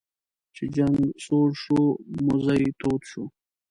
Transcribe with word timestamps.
چې 0.55 0.63
جنګ 0.75 0.97
سوړ 1.25 1.49
شو 1.63 1.81
موذي 2.25 2.63
تود 2.79 3.01
شو. 3.09 3.23